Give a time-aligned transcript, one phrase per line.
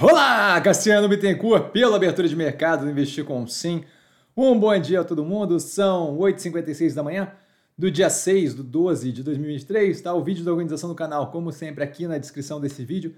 [0.00, 3.82] Olá, Cassiano Bittencourt, pela abertura de mercado do Investir com Sim.
[4.36, 7.32] Um bom dia a todo mundo, são 8h56 da manhã
[7.76, 10.14] do dia 6 do 12 de 2023, tá?
[10.14, 13.12] O vídeo da organização do canal, como sempre, aqui na descrição desse vídeo,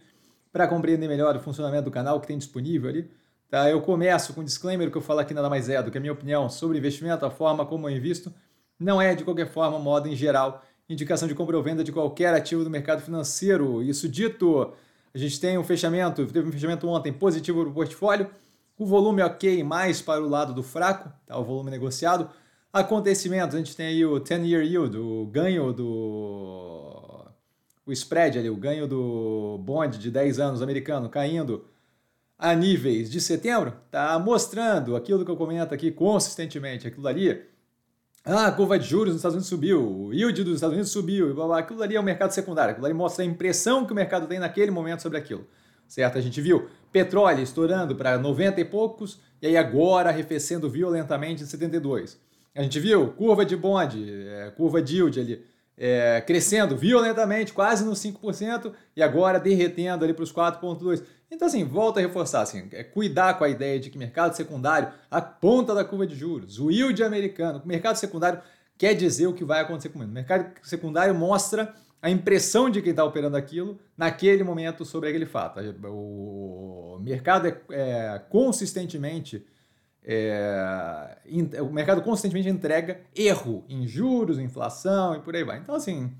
[0.50, 3.10] para compreender melhor o funcionamento do canal que tem disponível ali.
[3.50, 3.68] Tá?
[3.68, 6.00] Eu começo com um disclaimer que eu falo aqui nada mais é do que a
[6.00, 8.32] minha opinião sobre investimento, a forma como eu invisto,
[8.78, 12.32] não é de qualquer forma, modo em geral, indicação de compra ou venda de qualquer
[12.32, 13.82] ativo do mercado financeiro.
[13.82, 14.72] Isso dito,
[15.14, 18.30] a gente tem um fechamento, teve um fechamento ontem positivo para o portfólio,
[18.78, 21.36] o volume ok, mais para o lado do fraco, tá?
[21.36, 22.30] o volume negociado.
[22.72, 27.26] Acontecimentos, a gente tem aí o 10-year yield, o ganho do...
[27.84, 31.64] o spread ali, o ganho do bond de 10 anos americano caindo
[32.38, 37.44] a níveis de setembro, tá mostrando aquilo que eu comento aqui consistentemente, aquilo ali
[38.24, 41.30] ah, a curva de juros nos Estados Unidos subiu, o yield dos Estados Unidos subiu,
[41.30, 43.92] e blá, blá, aquilo ali é o mercado secundário, aquilo ali mostra a impressão que
[43.92, 45.46] o mercado tem naquele momento sobre aquilo,
[45.88, 46.18] certo?
[46.18, 51.46] A gente viu petróleo estourando para 90 e poucos, e aí agora arrefecendo violentamente em
[51.46, 52.20] 72.
[52.54, 55.44] A gente viu curva de bonde, é, curva de yield ali,
[55.82, 61.02] é, crescendo violentamente, quase nos 5%, e agora derretendo ali para os 4,2%.
[61.30, 64.92] Então, assim, volta a reforçar, assim, é cuidar com a ideia de que mercado secundário,
[65.10, 68.42] a ponta da curva de juros, o yield americano, mercado secundário
[68.76, 70.00] quer dizer o que vai acontecer com.
[70.00, 75.26] O mercado secundário mostra a impressão de quem está operando aquilo naquele momento sobre aquele
[75.26, 75.60] fato.
[75.86, 79.46] O mercado é, é consistentemente
[80.04, 81.16] é,
[81.60, 85.58] o mercado consistentemente entrega erro em juros, inflação e por aí vai.
[85.58, 86.10] Então, assim,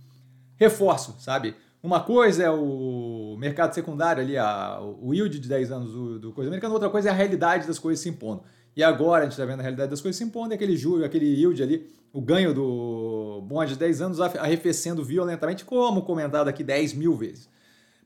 [0.56, 1.54] reforço, sabe?
[1.82, 6.32] Uma coisa é o mercado secundário ali, a, o yield de 10 anos do, do
[6.32, 8.42] coisa americana, outra coisa é a realidade das coisas se impondo.
[8.76, 11.04] E agora a gente está vendo a realidade das coisas se impondo, é aquele juro,
[11.04, 16.62] aquele yield ali, o ganho do bonde de 10 anos arrefecendo violentamente, como comentado aqui
[16.62, 17.48] 10 mil vezes.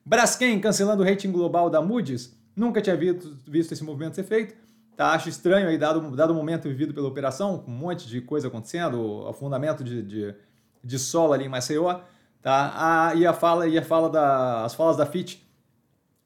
[0.05, 4.55] Braskem cancelando o rating global da Moody's, nunca tinha visto, visto esse movimento ser feito.
[4.95, 8.21] Tá, acho estranho aí, dado, dado o momento vivido pela operação, com um monte de
[8.21, 10.35] coisa acontecendo, afundamento de, de,
[10.81, 11.99] de solo ali em Maceió.
[12.41, 13.09] Tá?
[13.09, 15.45] A, e a fala, e a fala da, as falas da FIT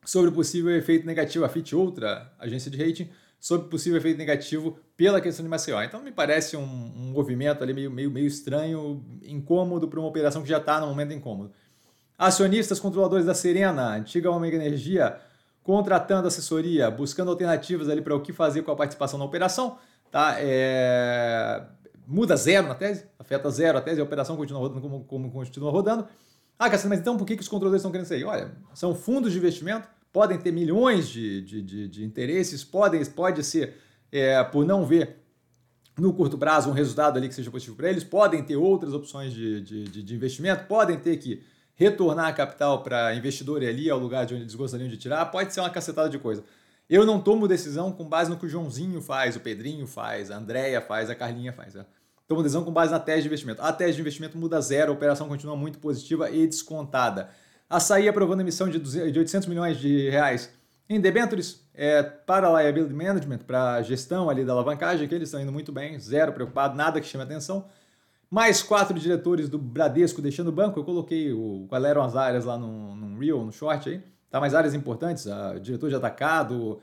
[0.05, 3.09] sobre o possível efeito negativo, a FIT outra agência de rating,
[3.39, 5.81] sobre o possível efeito negativo pela questão de Maceió.
[5.81, 10.43] Então me parece um, um movimento ali meio, meio, meio estranho, incômodo para uma operação
[10.43, 11.51] que já está no momento incômodo.
[12.17, 15.17] Acionistas controladores da Serena, antiga Omega Energia,
[15.69, 19.77] contratando assessoria, buscando alternativas ali para o que fazer com a participação na operação.
[20.09, 20.35] Tá?
[20.39, 21.63] É
[22.07, 25.69] muda zero na tese, afeta zero a tese, a operação continua rodando como, como continua
[25.69, 26.07] rodando.
[26.57, 28.23] Ah, mas então por que, que os controladores estão querendo sair?
[28.23, 33.43] Olha, são fundos de investimento, podem ter milhões de, de, de, de interesses, podem, pode
[33.43, 33.75] ser
[34.11, 35.17] é, por não ver
[35.99, 39.31] no curto prazo um resultado ali que seja positivo para eles, podem ter outras opções
[39.31, 41.43] de, de, de investimento, podem ter que
[41.79, 45.53] retornar a capital para investidor ali ao lugar de onde eles gostariam de tirar, pode
[45.53, 46.43] ser uma cacetada de coisa.
[46.89, 50.35] Eu não tomo decisão com base no que o Joãozinho faz, o Pedrinho faz, a
[50.35, 51.75] Andréia faz, a Carlinha faz.
[51.75, 51.85] Né?
[52.27, 53.61] Tomo decisão com base na tese de investimento.
[53.61, 57.29] A tese de investimento muda zero, a operação continua muito positiva e descontada.
[57.69, 58.77] Açaí aprovando emissão de
[59.17, 60.51] 800 milhões de reais
[60.89, 65.39] em debêntures é, para liability management, para a gestão ali da alavancagem, que eles estão
[65.39, 67.69] indo muito bem, zero preocupado, nada que chame atenção.
[68.29, 70.79] Mais quatro diretores do Bradesco deixando o banco.
[70.79, 74.03] Eu coloquei o, qual eram as áreas lá no, no Real, no short aí.
[74.29, 76.79] Tá mais áreas importantes, a, diretor de atacado,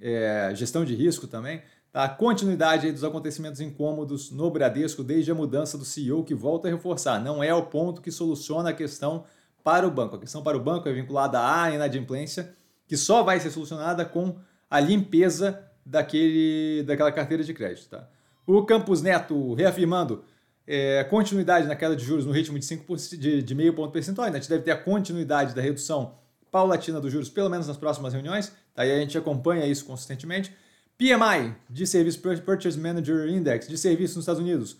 [0.00, 1.62] é, gestão de risco também.
[1.92, 2.08] Tá?
[2.08, 7.20] Continuidade dos acontecimentos incômodos no Bradesco desde a mudança do CEO, que volta a reforçar,
[7.20, 9.24] não é o ponto que soluciona a questão
[9.62, 10.16] para o banco.
[10.16, 12.52] A questão para o banco é vinculada à inadimplência,
[12.86, 14.36] que só vai ser solucionada com
[14.70, 17.88] a limpeza daquele, daquela carteira de crédito.
[17.88, 18.08] Tá?
[18.46, 20.24] O Campus Neto reafirmando
[20.66, 24.26] é, continuidade na queda de juros no ritmo de, 5 de, de meio ponto percentual.
[24.26, 26.14] Ainda a gente deve ter a continuidade da redução
[26.50, 28.52] paulatina dos juros, pelo menos nas próximas reuniões.
[28.74, 28.86] Tá?
[28.86, 30.54] E a gente acompanha isso consistentemente.
[30.96, 34.76] PMI, de Service Purchase Manager Index, de serviços nos Estados Unidos,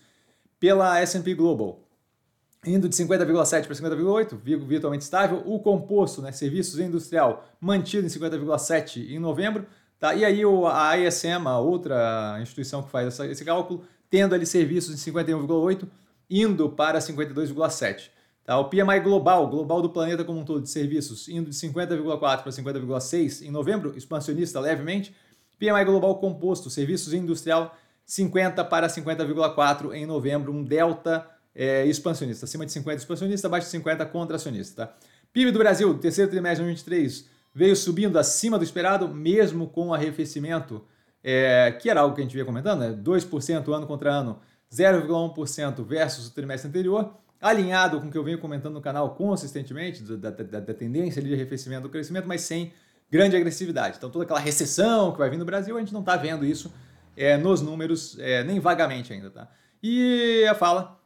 [0.59, 1.83] pela S&P Global,
[2.65, 5.43] indo de 50,7 para 50,8, virtualmente estável.
[5.45, 9.67] O composto, né, serviços industrial, mantido em 50,7 em novembro.
[9.99, 10.15] Tá?
[10.15, 10.41] E aí
[10.71, 15.87] a ISM, a outra instituição que faz esse cálculo, tendo ali serviços em 51,8,
[16.29, 18.09] indo para 52,7.
[18.43, 18.57] Tá?
[18.59, 22.51] O PMI global, global do planeta como um todo de serviços, indo de 50,4 para
[22.51, 25.15] 50,6 em novembro, expansionista levemente.
[25.57, 27.75] PMI global composto, serviços industrial
[28.05, 33.71] 50 para 50,4 em novembro, um delta é, expansionista, acima de 50 expansionista, abaixo de
[33.71, 34.85] 50 contracionista.
[34.85, 34.93] Tá?
[35.33, 40.83] PIB do Brasil, terceiro trimestre de 2023, veio subindo acima do esperado, mesmo com arrefecimento,
[41.27, 42.91] é, que era algo que a gente vinha comentando, né?
[42.91, 44.39] 2% ano contra ano,
[44.71, 50.03] 0,1% versus o trimestre anterior, alinhado com o que eu venho comentando no canal consistentemente,
[50.03, 52.71] da, da, da tendência de arrefecimento do crescimento, mas sem
[53.09, 53.97] grande agressividade.
[53.97, 56.71] Então, toda aquela recessão que vai vir no Brasil, a gente não está vendo isso
[57.17, 59.47] é, nos números, é, nem vagamente ainda, tá?
[59.81, 60.99] E a fala,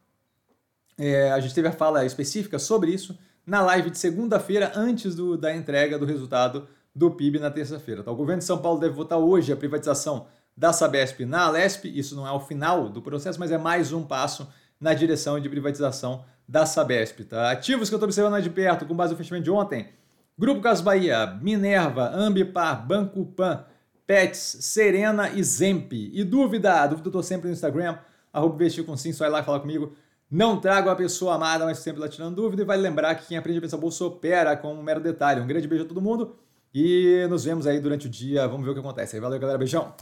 [0.97, 5.37] é, a gente teve a fala específica sobre isso na live de segunda-feira, antes do,
[5.37, 8.03] da entrega do resultado do PIB na terça-feira.
[8.03, 8.11] Tá?
[8.11, 11.85] O governo de São Paulo deve votar hoje a privatização da Sabesp na Alesp.
[11.85, 14.47] Isso não é o final do processo, mas é mais um passo
[14.79, 17.23] na direção de privatização da Sabesp.
[17.23, 17.51] Tá?
[17.51, 19.89] Ativos que eu estou observando de perto, com base no fechamento de ontem.
[20.37, 23.65] Grupo Casas Bahia, Minerva, Ambipar, Banco Pan,
[24.07, 25.91] Pets, Serena e Zemp.
[25.93, 26.87] E dúvida?
[26.87, 27.97] Dúvida eu estou sempre no Instagram,
[28.31, 29.93] arroba vestir com sim, só ir lá falar comigo.
[30.31, 32.61] Não trago a pessoa amada, mas sempre lá tirando dúvida.
[32.61, 35.41] E vale lembrar que quem aprende a pensar bolsa opera com um mero detalhe.
[35.41, 36.35] Um grande beijo a todo mundo
[36.73, 38.47] e nos vemos aí durante o dia.
[38.47, 39.19] Vamos ver o que acontece.
[39.19, 39.57] Valeu, galera.
[39.57, 39.93] Beijão.